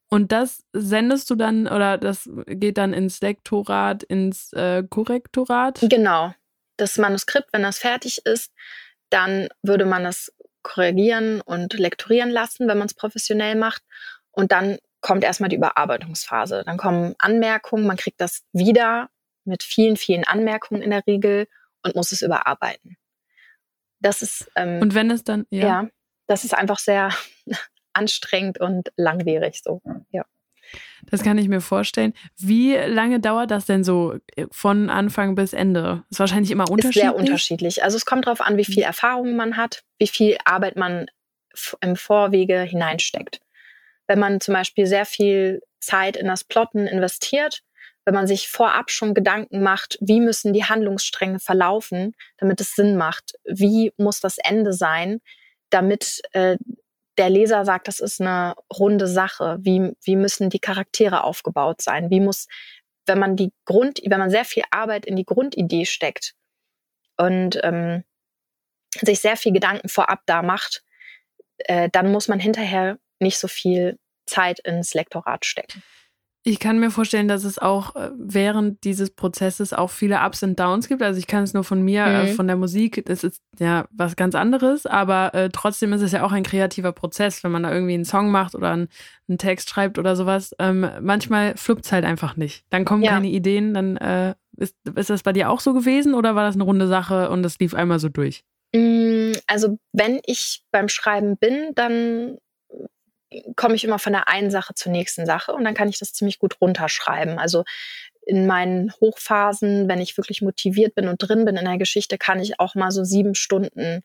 [0.09, 5.81] Und das sendest du dann oder das geht dann ins Lektorat, ins äh, Korrektorat?
[5.90, 6.33] Genau.
[6.77, 8.53] Das Manuskript, wenn das fertig ist,
[9.11, 13.83] dann würde man das korrigieren und lektorieren lassen, wenn man es professionell macht.
[14.33, 16.65] Und dann kommt erstmal die Überarbeitungsphase.
[16.67, 19.09] Dann kommen Anmerkungen, man kriegt das wieder
[19.45, 21.47] mit vielen, vielen Anmerkungen in der Regel
[21.83, 22.97] und muss es überarbeiten.
[24.01, 24.51] Das ist.
[24.57, 25.67] Ähm, und wenn es dann, ja.
[25.67, 25.89] ja,
[26.27, 27.11] das ist einfach sehr
[27.93, 29.81] anstrengend und langwierig so.
[30.11, 30.25] Ja.
[31.11, 32.12] Das kann ich mir vorstellen.
[32.39, 36.05] Wie lange dauert das denn so äh, von Anfang bis Ende?
[36.11, 37.05] Ist wahrscheinlich immer unterschiedlich.
[37.05, 37.83] Ist sehr unterschiedlich.
[37.83, 41.07] Also es kommt darauf an, wie viel Erfahrung man hat, wie viel Arbeit man
[41.81, 43.41] im Vorwege hineinsteckt.
[44.07, 47.62] Wenn man zum Beispiel sehr viel Zeit in das Plotten investiert,
[48.05, 52.97] wenn man sich vorab schon Gedanken macht, wie müssen die Handlungsstränge verlaufen, damit es Sinn
[52.97, 55.21] macht, wie muss das Ende sein,
[55.71, 56.57] damit äh,
[57.18, 59.59] der Leser sagt, das ist eine runde Sache.
[59.61, 62.11] Wie, wie müssen die Charaktere aufgebaut sein?
[62.11, 62.46] Wie muss,
[63.07, 66.35] wenn man die Grund, wenn man sehr viel Arbeit in die Grundidee steckt
[67.16, 68.05] und ähm,
[69.00, 70.83] sich sehr viel Gedanken vorab da macht,
[71.59, 75.83] äh, dann muss man hinterher nicht so viel Zeit ins Lektorat stecken.
[76.49, 80.61] Ich kann mir vorstellen, dass es auch äh, während dieses Prozesses auch viele Ups und
[80.61, 81.03] Downs gibt.
[81.03, 82.29] Also ich kann es nur von mir, äh, mhm.
[82.29, 86.13] äh, von der Musik, das ist ja was ganz anderes, aber äh, trotzdem ist es
[86.13, 88.87] ja auch ein kreativer Prozess, wenn man da irgendwie einen Song macht oder einen,
[89.29, 90.55] einen Text schreibt oder sowas.
[90.61, 92.65] Ähm, manchmal fluppt es halt einfach nicht.
[92.71, 93.11] Dann kommen ja.
[93.11, 96.55] keine Ideen, dann äh, ist, ist das bei dir auch so gewesen oder war das
[96.55, 98.45] eine runde Sache und es lief einmal so durch?
[98.73, 102.39] Mm, also wenn ich beim Schreiben bin, dann
[103.57, 106.12] komme ich immer von der einen Sache zur nächsten Sache und dann kann ich das
[106.12, 107.39] ziemlich gut runterschreiben.
[107.39, 107.65] Also
[108.23, 112.41] in meinen Hochphasen, wenn ich wirklich motiviert bin und drin bin in der Geschichte, kann
[112.41, 114.03] ich auch mal so sieben Stunden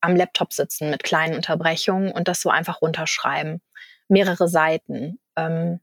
[0.00, 3.60] am Laptop sitzen mit kleinen Unterbrechungen und das so einfach runterschreiben.
[4.08, 5.20] Mehrere Seiten.
[5.36, 5.80] Ähm,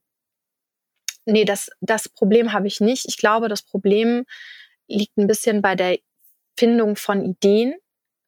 [1.25, 3.05] nee, das, das Problem habe ich nicht.
[3.07, 4.25] Ich glaube, das Problem
[4.87, 5.99] liegt ein bisschen bei der
[6.57, 7.75] Findung von Ideen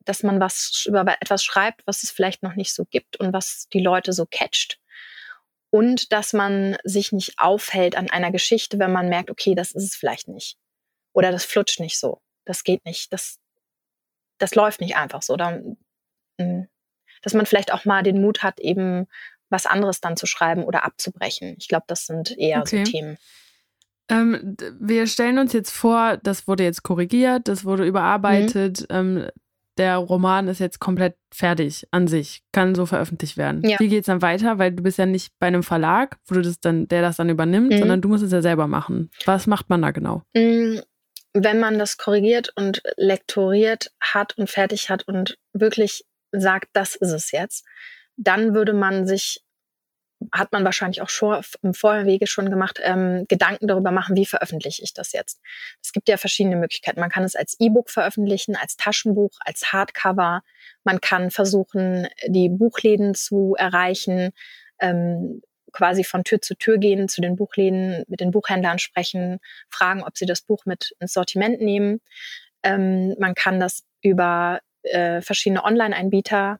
[0.09, 3.67] dass man was über etwas schreibt, was es vielleicht noch nicht so gibt und was
[3.71, 4.79] die Leute so catcht.
[5.69, 9.83] Und dass man sich nicht aufhält an einer Geschichte, wenn man merkt, okay, das ist
[9.83, 10.57] es vielleicht nicht.
[11.13, 12.21] Oder das flutscht nicht so.
[12.43, 13.13] Das geht nicht.
[13.13, 13.37] Das,
[14.39, 15.33] das läuft nicht einfach so.
[15.33, 15.61] Oder,
[16.41, 16.67] hm,
[17.21, 19.05] dass man vielleicht auch mal den Mut hat, eben
[19.49, 21.55] was anderes dann zu schreiben oder abzubrechen.
[21.59, 22.83] Ich glaube, das sind eher okay.
[22.83, 23.17] so Themen.
[24.09, 28.81] Ähm, wir stellen uns jetzt vor, das wurde jetzt korrigiert, das wurde überarbeitet.
[28.89, 28.95] Mhm.
[28.95, 29.29] Ähm,
[29.77, 33.61] der Roman ist jetzt komplett fertig an sich, kann so veröffentlicht werden.
[33.67, 33.79] Ja.
[33.79, 34.57] Wie geht's dann weiter?
[34.59, 37.29] Weil du bist ja nicht bei einem Verlag, wo du das dann, der das dann
[37.29, 37.77] übernimmt, Mhm.
[37.79, 39.09] sondern du musst es ja selber machen.
[39.25, 40.23] Was macht man da genau?
[40.33, 40.79] Mm,
[41.33, 47.11] Wenn man das korrigiert und lektoriert hat und fertig hat und wirklich sagt, das ist
[47.11, 47.65] es jetzt,
[48.17, 49.41] dann würde man sich,
[50.31, 54.83] hat man wahrscheinlich auch schon im Vorwege schon gemacht, ähm, Gedanken darüber machen, wie veröffentliche
[54.83, 55.39] ich das jetzt.
[55.81, 56.99] Es gibt ja verschiedene Möglichkeiten.
[56.99, 60.41] Man kann es als E-Book veröffentlichen, als Taschenbuch, als Hardcover.
[60.83, 64.31] Man kann versuchen, die Buchläden zu erreichen,
[64.79, 70.03] ähm, quasi von Tür zu Tür gehen, zu den Buchläden, mit den Buchhändlern sprechen, fragen,
[70.03, 72.01] ob sie das Buch mit ins Sortiment nehmen.
[72.63, 76.59] Ähm, man kann das über äh, verschiedene Online-Einbieter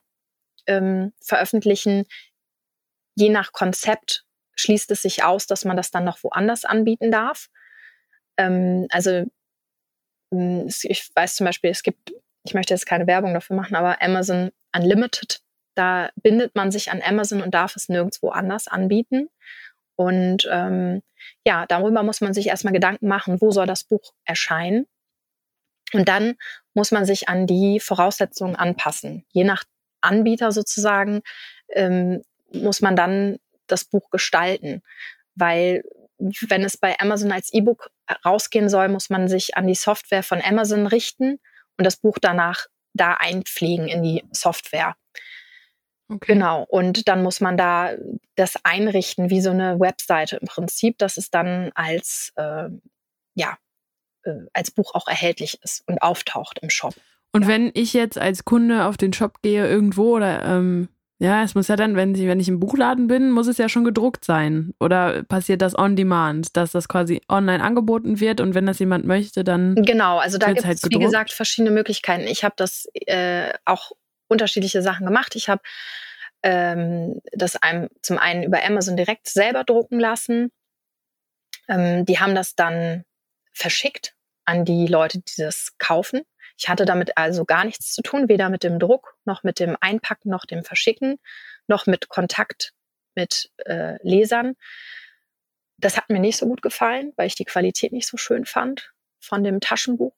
[0.68, 2.06] ähm, veröffentlichen.
[3.20, 4.24] Je nach Konzept
[4.56, 7.50] schließt es sich aus, dass man das dann noch woanders anbieten darf.
[8.38, 9.26] Ähm, also
[10.32, 12.14] es- ich weiß zum Beispiel, es gibt,
[12.46, 15.42] ich möchte jetzt keine Werbung dafür machen, aber Amazon Unlimited,
[15.76, 19.30] da bindet man sich an Amazon und darf es nirgendwo anders anbieten.
[19.96, 21.02] Und ähm,
[21.46, 24.88] ja, darüber muss man sich erstmal Gedanken machen, wo soll das Buch erscheinen.
[25.92, 26.36] Und dann
[26.74, 29.26] muss man sich an die Voraussetzungen anpassen.
[29.32, 29.64] Je nach
[30.02, 31.22] Anbieter sozusagen
[31.70, 32.22] ähm,
[32.54, 34.82] muss man dann das Buch gestalten.
[35.36, 35.84] Weil
[36.18, 37.92] wenn es bei Amazon als E-Book
[38.26, 41.40] rausgehen soll, muss man sich an die Software von Amazon richten
[41.78, 44.96] und das Buch danach da einpflegen in die Software.
[46.12, 46.34] Okay.
[46.34, 46.64] Genau.
[46.64, 47.94] Und dann muss man da
[48.36, 52.70] das einrichten wie so eine Webseite im Prinzip, dass es dann als, äh,
[53.36, 53.58] ja,
[54.24, 56.96] äh, als Buch auch erhältlich ist und auftaucht im Shop.
[57.32, 57.48] Und Ja.
[57.50, 60.90] wenn ich jetzt als Kunde auf den Shop gehe irgendwo oder ähm,
[61.22, 63.68] ja, es muss ja dann, wenn ich, wenn ich im Buchladen bin, muss es ja
[63.68, 64.74] schon gedruckt sein.
[64.80, 69.06] Oder passiert das on demand, dass das quasi online angeboten wird und wenn das jemand
[69.06, 69.76] möchte, dann.
[69.76, 71.06] Genau, also da gibt halt es, wie gedruckt?
[71.06, 72.26] gesagt, verschiedene Möglichkeiten.
[72.26, 73.92] Ich habe das äh, auch
[74.30, 75.36] unterschiedliche Sachen gemacht.
[75.36, 75.62] Ich habe
[76.42, 80.52] ähm, das einem zum einen über Amazon direkt selber drucken lassen.
[81.68, 83.04] Ähm, die haben das dann
[83.52, 86.22] verschickt an die Leute, die das kaufen.
[86.60, 89.78] Ich hatte damit also gar nichts zu tun, weder mit dem Druck, noch mit dem
[89.80, 91.18] Einpacken, noch dem Verschicken,
[91.68, 92.74] noch mit Kontakt
[93.16, 94.56] mit äh, Lesern.
[95.78, 98.92] Das hat mir nicht so gut gefallen, weil ich die Qualität nicht so schön fand
[99.22, 100.16] von dem Taschenbuch.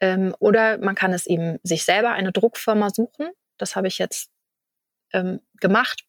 [0.00, 3.30] Ähm, oder man kann es eben sich selber eine Druckfirma suchen.
[3.56, 4.32] Das habe ich jetzt
[5.12, 6.04] ähm, gemacht.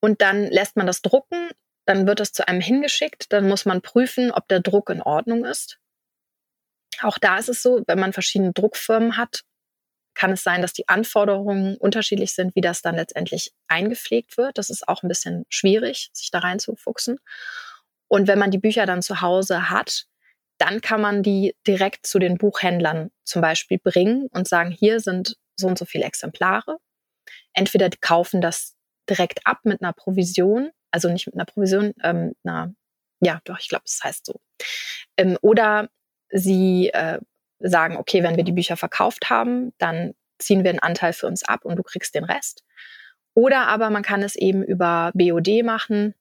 [0.00, 1.50] Und dann lässt man das drucken,
[1.84, 5.44] dann wird es zu einem hingeschickt, dann muss man prüfen, ob der Druck in Ordnung
[5.44, 5.78] ist.
[7.00, 9.42] Auch da ist es so, wenn man verschiedene Druckfirmen hat,
[10.14, 14.58] kann es sein, dass die Anforderungen unterschiedlich sind, wie das dann letztendlich eingepflegt wird.
[14.58, 17.18] Das ist auch ein bisschen schwierig, sich da reinzufuchsen.
[18.08, 20.04] Und wenn man die Bücher dann zu Hause hat,
[20.58, 25.36] dann kann man die direkt zu den Buchhändlern zum Beispiel bringen und sagen, hier sind
[25.56, 26.76] so und so viele Exemplare.
[27.54, 28.74] Entweder die kaufen das
[29.08, 32.74] direkt ab mit einer Provision, also nicht mit einer Provision, ähm, einer,
[33.20, 34.40] ja, doch, ich glaube, das heißt so.
[35.16, 35.88] Ähm, oder
[36.32, 37.18] sie äh,
[37.60, 41.44] sagen, okay, wenn wir die Bücher verkauft haben, dann ziehen wir einen Anteil für uns
[41.44, 42.64] ab und du kriegst den Rest.
[43.34, 46.14] Oder aber man kann es eben über BOD machen,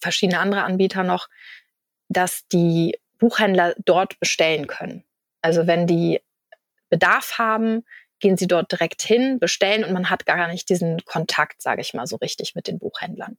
[0.00, 1.28] verschiedene andere Anbieter noch,
[2.08, 5.04] dass die Buchhändler dort bestellen können.
[5.42, 6.20] Also wenn die
[6.88, 7.84] Bedarf haben,
[8.20, 11.92] gehen sie dort direkt hin, bestellen und man hat gar nicht diesen Kontakt, sage ich
[11.92, 13.36] mal so richtig, mit den Buchhändlern.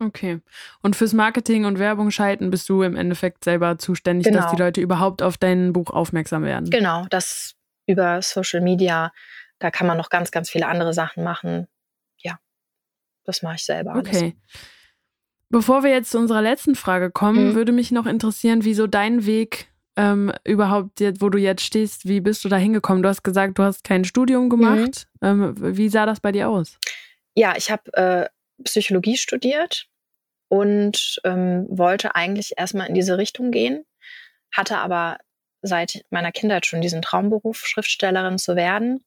[0.00, 0.40] Okay.
[0.82, 4.42] Und fürs Marketing und Werbung schalten bist du im Endeffekt selber zuständig, Genau.
[4.42, 6.70] dass die Leute überhaupt auf dein Buch aufmerksam werden.
[6.70, 7.54] Genau, das
[7.86, 9.12] über Social Media,
[9.58, 11.66] da kann man noch ganz, ganz viele andere Sachen machen.
[12.18, 12.38] Ja,
[13.24, 13.94] das mache ich selber.
[13.94, 14.08] Alles.
[14.08, 14.36] Okay.
[15.50, 17.54] Bevor wir jetzt zu unserer letzten Frage kommen, Mhm.
[17.54, 22.20] würde mich noch interessieren, wieso dein Weg ähm, überhaupt, jetzt, wo du jetzt stehst, wie
[22.20, 23.02] bist du da hingekommen?
[23.02, 25.08] Du hast gesagt, du hast kein Studium gemacht.
[25.22, 26.78] Ähm, wie sah das bei dir aus?
[27.34, 28.28] Ja, ich habe äh,
[28.64, 29.88] Psychologie studiert
[30.48, 33.84] und ähm, wollte eigentlich erstmal in diese Richtung gehen,
[34.52, 35.18] hatte aber
[35.62, 39.04] seit meiner Kindheit schon diesen Traumberuf, Schriftstellerin zu werden.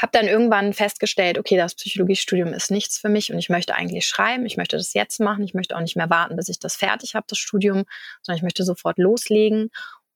[0.00, 4.06] Habe dann irgendwann festgestellt, okay, das Psychologiestudium ist nichts für mich und ich möchte eigentlich
[4.06, 6.74] schreiben, ich möchte das jetzt machen, ich möchte auch nicht mehr warten, bis ich das
[6.74, 7.84] fertig habe, das Studium,
[8.22, 9.70] sondern ich möchte sofort loslegen.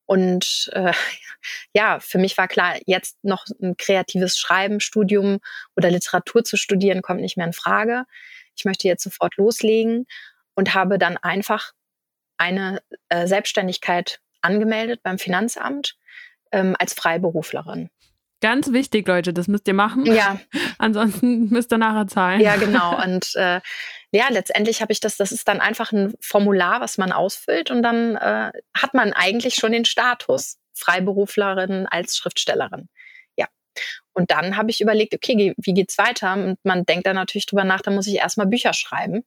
[0.06, 0.92] Und äh,
[1.74, 5.38] ja, für mich war klar, jetzt noch ein kreatives Schreiben, Studium
[5.76, 8.04] oder Literatur zu studieren, kommt nicht mehr in Frage.
[8.56, 10.06] Ich möchte jetzt sofort loslegen
[10.54, 11.72] und habe dann einfach
[12.38, 15.96] eine äh, Selbstständigkeit angemeldet beim Finanzamt
[16.52, 17.90] ähm, als Freiberuflerin.
[18.40, 20.06] Ganz wichtig, Leute, das müsst ihr machen.
[20.06, 20.38] Ja,
[20.78, 22.40] Ansonsten müsst ihr nachher zahlen.
[22.40, 23.02] ja, genau.
[23.02, 23.60] Und äh,
[24.12, 27.82] ja, letztendlich habe ich das, das ist dann einfach ein Formular, was man ausfüllt und
[27.82, 30.58] dann äh, hat man eigentlich schon den Status.
[30.76, 32.88] Freiberuflerin als Schriftstellerin.
[33.36, 33.46] Ja.
[34.12, 36.34] Und dann habe ich überlegt, okay, wie geht's weiter?
[36.34, 39.24] Und man denkt dann natürlich drüber nach, dann muss ich erstmal Bücher schreiben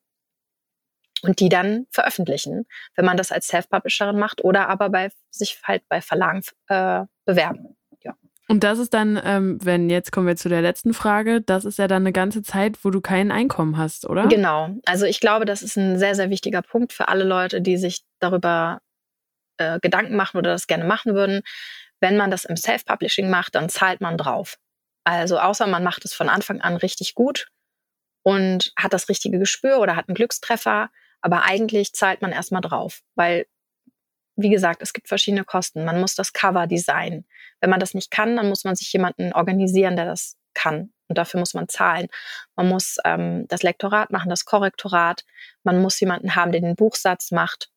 [1.22, 5.84] und die dann veröffentlichen, wenn man das als Self-Publisherin macht oder aber bei sich halt
[5.89, 7.76] bei Verlagen äh, bewerben.
[8.49, 11.77] Und das ist dann, ähm, wenn jetzt kommen wir zu der letzten Frage, das ist
[11.77, 14.25] ja dann eine ganze Zeit, wo du kein Einkommen hast, oder?
[14.27, 14.75] Genau.
[14.85, 18.01] Also ich glaube, das ist ein sehr, sehr wichtiger Punkt für alle Leute, die sich
[18.19, 18.81] darüber
[19.57, 21.41] äh, Gedanken machen oder das gerne machen würden.
[21.99, 24.57] Wenn man das im Self-Publishing macht, dann zahlt man drauf.
[25.03, 27.47] Also außer man macht es von Anfang an richtig gut
[28.23, 30.89] und hat das richtige Gespür oder hat einen Glückstreffer,
[31.21, 33.45] aber eigentlich zahlt man erstmal drauf, weil,
[34.41, 35.86] wie gesagt, es gibt verschiedene Kosten.
[35.86, 37.25] Man muss das Cover designen.
[37.60, 40.93] Wenn man das nicht kann, dann muss man sich jemanden organisieren, der das kann.
[41.08, 42.08] Und dafür muss man zahlen.
[42.56, 45.25] Man muss ähm, das Lektorat machen, das Korrektorat.
[45.63, 47.69] Man muss jemanden haben, der den Buchsatz macht.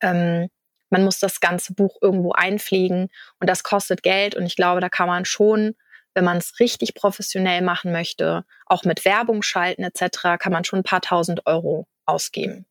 [0.00, 0.48] Ähm,
[0.90, 3.08] man muss das ganze Buch irgendwo einfliegen
[3.38, 4.34] und das kostet Geld.
[4.34, 5.74] Und ich glaube, da kann man schon
[6.14, 10.80] wenn man es richtig professionell machen möchte, auch mit Werbung schalten etc., kann man schon
[10.80, 12.66] ein paar tausend Euro ausgeben.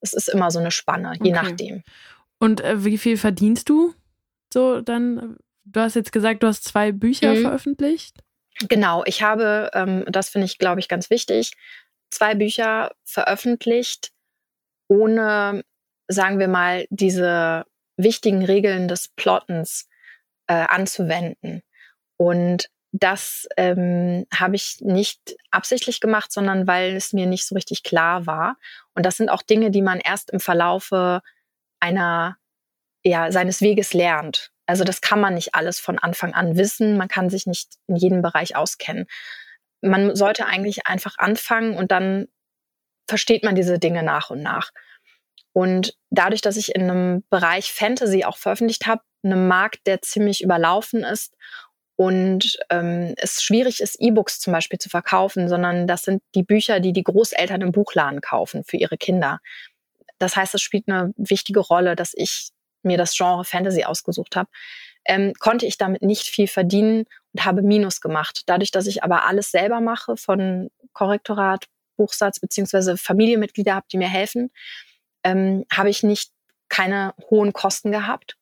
[0.00, 1.42] Es ist immer so eine Spanne, je okay.
[1.42, 1.82] nachdem.
[2.38, 3.94] Und äh, wie viel verdienst du
[4.52, 5.36] so dann?
[5.64, 7.42] Du hast jetzt gesagt, du hast zwei Bücher mhm.
[7.42, 8.18] veröffentlicht.
[8.68, 11.52] Genau, ich habe, ähm, das finde ich, glaube ich, ganz wichtig,
[12.10, 14.12] zwei Bücher veröffentlicht,
[14.88, 15.62] ohne,
[16.08, 17.64] sagen wir mal, diese
[17.96, 19.88] wichtigen Regeln des Plottens
[20.46, 21.62] äh, anzuwenden.
[22.16, 27.82] Und das ähm, habe ich nicht absichtlich gemacht, sondern weil es mir nicht so richtig
[27.82, 28.56] klar war.
[28.94, 31.22] Und das sind auch Dinge, die man erst im Verlaufe
[31.78, 32.36] einer,
[33.04, 34.50] ja, seines Weges lernt.
[34.66, 36.96] Also das kann man nicht alles von Anfang an wissen.
[36.96, 39.06] Man kann sich nicht in jedem Bereich auskennen.
[39.80, 42.26] Man sollte eigentlich einfach anfangen und dann
[43.08, 44.70] versteht man diese Dinge nach und nach.
[45.52, 50.42] Und dadurch, dass ich in einem Bereich Fantasy auch veröffentlicht habe, einem Markt, der ziemlich
[50.42, 51.34] überlaufen ist
[52.00, 56.80] und ähm, es schwierig ist, E-Books zum Beispiel zu verkaufen, sondern das sind die Bücher,
[56.80, 59.40] die die Großeltern im Buchladen kaufen für ihre Kinder.
[60.18, 64.48] Das heißt, es spielt eine wichtige Rolle, dass ich mir das Genre Fantasy ausgesucht habe.
[65.04, 68.44] Ähm, konnte ich damit nicht viel verdienen und habe Minus gemacht.
[68.46, 71.66] Dadurch, dass ich aber alles selber mache, von Korrektorat,
[71.98, 74.50] Buchsatz beziehungsweise Familienmitglieder habe, die mir helfen,
[75.22, 76.32] ähm, habe ich nicht
[76.70, 78.38] keine hohen Kosten gehabt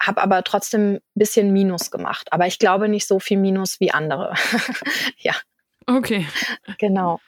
[0.00, 2.32] habe aber trotzdem ein bisschen Minus gemacht.
[2.32, 4.34] Aber ich glaube nicht so viel Minus wie andere.
[5.18, 5.34] ja.
[5.86, 6.26] Okay.
[6.78, 7.20] Genau.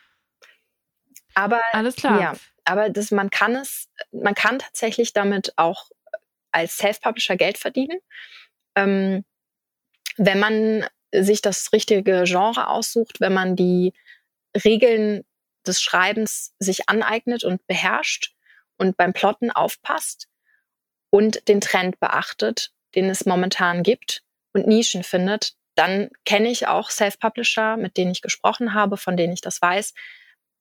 [1.34, 2.20] Aber alles klar.
[2.20, 2.32] Ja,
[2.64, 5.90] aber das, man kann es, man kann tatsächlich damit auch
[6.50, 7.98] als Self-Publisher Geld verdienen,
[8.74, 9.24] ähm,
[10.16, 13.92] wenn man sich das richtige Genre aussucht, wenn man die
[14.64, 15.24] Regeln
[15.66, 18.34] des Schreibens sich aneignet und beherrscht
[18.78, 20.28] und beim Plotten aufpasst
[21.16, 26.90] und den Trend beachtet, den es momentan gibt und Nischen findet, dann kenne ich auch
[26.90, 29.94] Self-Publisher, mit denen ich gesprochen habe, von denen ich das weiß.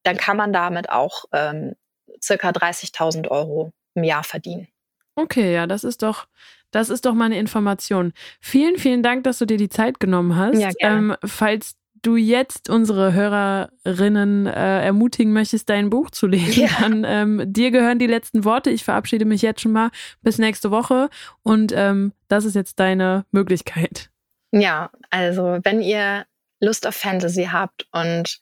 [0.04, 1.76] Dann kann man damit auch ähm,
[2.22, 4.70] circa 30.000 Euro im Jahr verdienen.
[5.16, 6.26] Okay, ja, das ist doch,
[6.72, 8.14] das ist doch mal eine Information.
[8.40, 10.58] Vielen, vielen Dank, dass du dir die Zeit genommen hast.
[10.58, 10.98] Ja, gerne.
[10.98, 16.70] Ähm, falls du jetzt unsere Hörerinnen äh, ermutigen möchtest, dein Buch zu lesen, ja.
[16.80, 18.70] dann ähm, dir gehören die letzten Worte.
[18.70, 19.92] Ich verabschiede mich jetzt schon mal
[20.22, 21.10] bis nächste Woche
[21.44, 24.10] und ähm, das ist jetzt deine Möglichkeit.
[24.52, 26.26] Ja, also wenn ihr
[26.60, 28.40] Lust auf Fantasy habt und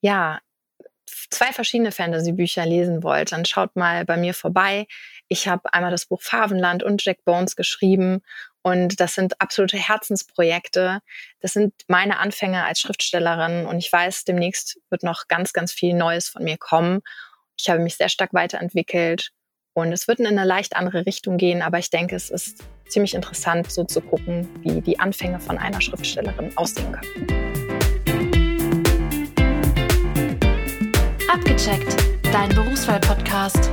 [0.00, 0.40] ja,
[1.30, 4.86] zwei verschiedene Fantasy-Bücher lesen wollt, dann schaut mal bei mir vorbei.
[5.28, 8.22] Ich habe einmal das Buch Favenland und Jack Bones geschrieben
[8.68, 11.00] und das sind absolute Herzensprojekte.
[11.40, 15.94] Das sind meine Anfänge als Schriftstellerin und ich weiß, demnächst wird noch ganz, ganz viel
[15.94, 17.00] Neues von mir kommen.
[17.58, 19.30] Ich habe mich sehr stark weiterentwickelt
[19.72, 23.14] und es wird in eine leicht andere Richtung gehen, aber ich denke, es ist ziemlich
[23.14, 27.26] interessant, so zu gucken, wie die Anfänge von einer Schriftstellerin aussehen können.
[31.30, 31.96] Abgecheckt,
[32.32, 33.70] dein Berufswahl-Podcast.